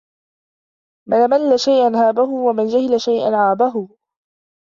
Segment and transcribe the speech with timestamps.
[1.09, 3.89] مَنْ أَمَّلَ شَيْئًا هَابَهُ وَمِنْ جَهِلَ شَيْئًا عَابَهُ